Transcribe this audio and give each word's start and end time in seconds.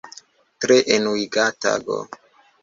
Tre 0.63 0.77
enuiga 0.95 1.45
tago. 1.67 1.99